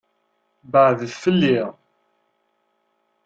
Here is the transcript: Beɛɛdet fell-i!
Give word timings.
Beɛɛdet 0.71 1.13
fell-i! 1.21 1.59